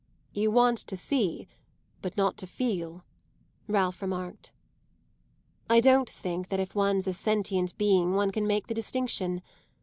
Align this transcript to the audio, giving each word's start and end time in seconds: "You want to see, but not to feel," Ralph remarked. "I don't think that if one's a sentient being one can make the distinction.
"You 0.33 0.49
want 0.49 0.79
to 0.79 0.97
see, 0.97 1.47
but 2.01 2.17
not 2.17 2.35
to 2.37 2.47
feel," 2.47 3.03
Ralph 3.67 4.01
remarked. 4.01 4.51
"I 5.69 5.79
don't 5.79 6.09
think 6.09 6.47
that 6.49 6.59
if 6.59 6.73
one's 6.73 7.05
a 7.05 7.13
sentient 7.13 7.77
being 7.77 8.15
one 8.15 8.31
can 8.31 8.47
make 8.47 8.65
the 8.65 8.73
distinction. 8.73 9.43